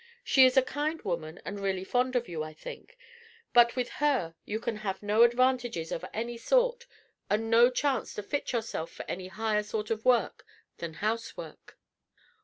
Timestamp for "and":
1.45-1.59, 7.29-7.51